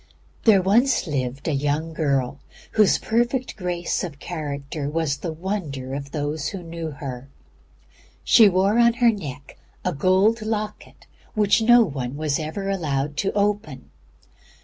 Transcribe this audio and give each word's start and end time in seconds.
There 0.45 0.57
lived 0.57 0.65
once 0.65 1.07
a 1.45 1.51
young 1.53 1.93
girl 1.93 2.39
whose 2.71 2.97
perfect 2.97 3.55
grace 3.55 4.03
of 4.03 4.17
character 4.17 4.89
was 4.89 5.17
the 5.17 5.31
wonder 5.31 5.93
of 5.93 6.09
those 6.09 6.47
who 6.47 6.63
knew 6.63 6.89
her. 6.89 7.29
She 8.23 8.49
wore 8.49 8.79
on 8.79 8.93
her 8.93 9.11
neck 9.11 9.59
a 9.85 9.93
gold 9.93 10.41
locket 10.41 11.05
which 11.35 11.61
no 11.61 11.83
one 11.83 12.17
was 12.17 12.39
ever 12.39 12.67
allowed 12.67 13.15
to 13.17 13.31
open. 13.33 13.91